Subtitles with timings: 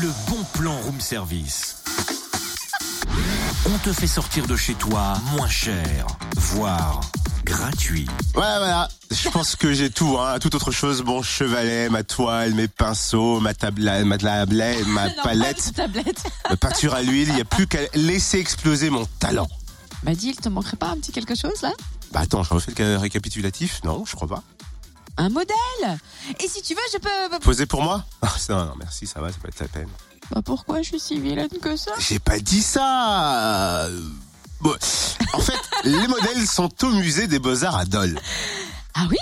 [0.00, 1.76] le bon plan room service.
[3.66, 7.00] On te fait sortir de chez toi moins cher, voire
[7.44, 8.06] gratuit.
[8.34, 8.88] Voilà, voilà.
[9.10, 10.38] Je pense que j'ai tout, hein.
[10.40, 15.14] Toute autre chose, mon chevalet, ma toile, mes pinceaux, ma tablette, ma tablette, ma Non,
[15.22, 16.22] palette, tablette.
[16.50, 17.28] ma peinture à l'huile.
[17.28, 19.48] Il n'y a plus qu'à laisser exploser mon talent.
[20.02, 21.72] Bah dis, il te manquerait pas un petit quelque chose là?
[22.12, 23.80] Bah attends, je refais le récapitulatif?
[23.84, 24.42] Non, je crois pas.
[25.18, 25.98] Un modèle
[26.40, 27.38] Et si tu veux, je peux...
[27.40, 29.88] Posé pour moi Ah, Non, non, merci, ça va, ça peut être la peine.
[30.30, 31.92] Bah pourquoi je suis si vilaine que ça?
[31.98, 33.88] J'ai pas dit ça.
[34.60, 34.74] Bon,
[35.34, 38.18] en fait, les modèles sont au musée des Beaux-Arts à Dole.
[38.94, 39.16] Ah oui?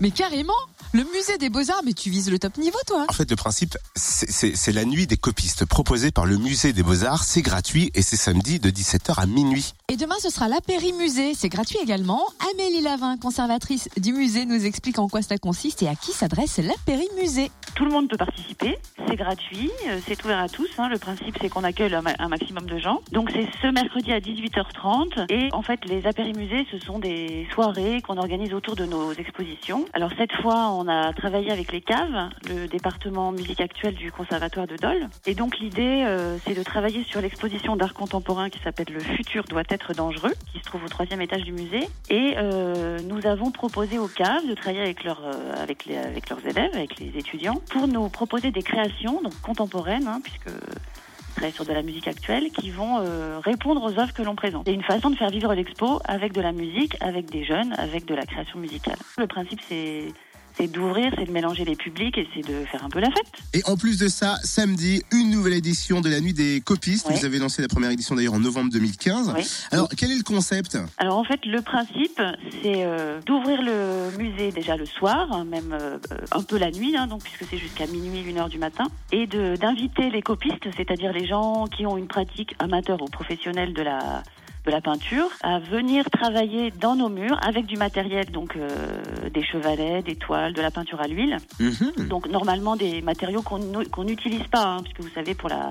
[0.00, 0.52] Mais carrément
[0.94, 3.78] Le musée des beaux-arts, mais tu vises le top niveau toi En fait, le principe,
[3.94, 7.24] c'est- la nuit des copistes proposée par le musée des Beaux-Arts.
[7.24, 9.72] C'est gratuit et c'est samedi de 17h à minuit.
[9.88, 11.32] Et demain, ce sera l'apérimusée.
[11.34, 12.22] C'est gratuit également.
[12.52, 16.58] Amélie Lavin, conservatrice du musée, nous explique en quoi cela consiste et à qui s'adresse
[16.58, 17.50] l'apérimusée.
[17.74, 18.76] Tout le monde peut participer,
[19.08, 20.68] c'est gratuit, euh, c'est ouvert à tous.
[20.76, 20.90] hein.
[20.90, 23.00] Le principe, c'est qu'on accueille un maximum de gens.
[23.12, 25.24] Donc, c'est ce mercredi à 18h30.
[25.30, 29.86] Et en fait, les apérimusées, ce sont des soirées qu'on organise autour de nos expositions.
[29.94, 34.66] Alors, cette fois, on a travaillé avec les caves, le département musique actuelle du Conservatoire
[34.66, 35.08] de Dole.
[35.26, 39.44] Et donc, l'idée, euh, c'est de travailler sur l'exposition d'art contemporain qui s'appelle Le futur
[39.44, 41.88] doit être dangereux, qui se trouve au troisième étage du musée.
[42.10, 45.86] Et euh, nous avons proposé aux caves de travailler avec, leurs euh, avec,
[46.28, 50.50] leurs élèves, avec les étudiants, pour nous proposer des créations donc contemporaines, hein, puisque
[51.54, 53.00] sur de la musique actuelle, qui vont
[53.40, 54.62] répondre aux œuvres que l'on présente.
[54.64, 58.04] C'est une façon de faire vivre l'expo avec de la musique, avec des jeunes, avec
[58.04, 58.94] de la création musicale.
[59.18, 60.12] Le principe, c'est
[60.56, 63.26] c'est d'ouvrir, c'est de mélanger les publics et c'est de faire un peu la fête.
[63.54, 67.08] Et en plus de ça, samedi, une nouvelle édition de la nuit des copistes.
[67.08, 67.14] Ouais.
[67.14, 69.32] Vous avez lancé la première édition d'ailleurs en novembre 2015.
[69.36, 69.42] Oui.
[69.70, 70.78] Alors, quel est le concept?
[70.98, 72.20] Alors en fait, le principe,
[72.62, 75.98] c'est euh, d'ouvrir le musée déjà le soir, même euh,
[76.30, 79.26] un peu la nuit, hein, donc puisque c'est jusqu'à minuit, une heure du matin, et
[79.26, 84.22] d'inviter les copistes, c'est-à-dire les gens qui ont une pratique amateur ou professionnelle de la
[84.64, 88.68] de la peinture, à venir travailler dans nos murs avec du matériel, donc euh,
[89.32, 91.38] des chevalets, des toiles, de la peinture à l'huile.
[91.58, 92.06] Mhm.
[92.08, 93.60] Donc normalement des matériaux qu'on
[93.90, 95.70] qu'on n'utilise pas, hein, puisque vous savez pour la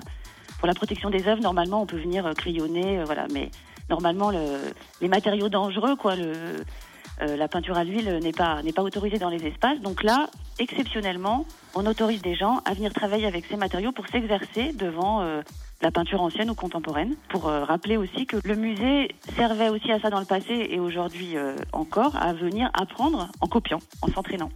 [0.59, 3.27] pour la protection des œuvres, normalement on peut venir euh, crayonner, euh, voilà.
[3.31, 3.49] Mais
[3.89, 4.45] normalement le,
[4.99, 6.33] les matériaux dangereux, quoi, le,
[7.21, 9.79] euh, la peinture à l'huile n'est pas n'est pas autorisée dans les espaces.
[9.79, 10.27] Donc là,
[10.59, 11.45] exceptionnellement,
[11.75, 15.41] on autorise des gens à venir travailler avec ces matériaux pour s'exercer devant euh,
[15.81, 17.15] la peinture ancienne ou contemporaine.
[17.29, 20.79] Pour euh, rappeler aussi que le musée servait aussi à ça dans le passé et
[20.79, 24.51] aujourd'hui euh, encore à venir apprendre en copiant, en s'entraînant.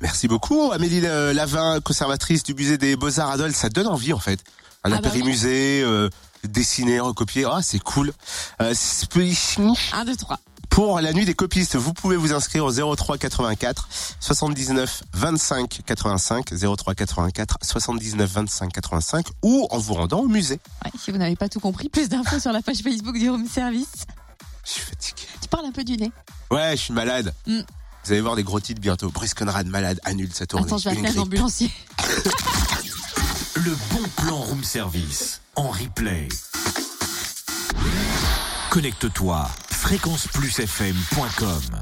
[0.00, 3.52] Merci beaucoup, Amélie euh, Lavin, conservatrice du musée des Beaux-Arts à Dole.
[3.52, 4.40] Ça donne envie, en fait.
[4.82, 6.10] Un Ah bah apérimusée, euh,
[6.42, 7.46] dessiner, recopier.
[7.50, 8.12] Ah, c'est cool.
[8.60, 10.38] Euh, 1, 2, 3.
[10.74, 16.52] Pour la nuit des copistes, vous pouvez vous inscrire au 03 84 79 25 85
[16.76, 20.58] 03 84 79 25 85 ou en vous rendant au musée.
[20.84, 23.46] Ouais, si vous n'avez pas tout compris, plus d'infos sur la page Facebook du Home
[23.46, 24.04] Service.
[24.64, 25.22] Je suis fatigué.
[25.40, 26.10] Tu parles un peu du nez.
[26.50, 27.32] Ouais, je suis malade.
[27.46, 27.60] Mm.
[28.04, 29.10] Vous allez voir des gros titres bientôt.
[29.10, 30.66] Brice Conrad malade annule sa tournée.
[30.66, 31.70] Attends, je vais appeler un ambulancier.
[33.54, 36.26] Le bon plan room service en replay.
[38.70, 39.48] Connecte-toi
[39.84, 41.74] fréquenceplusfm.com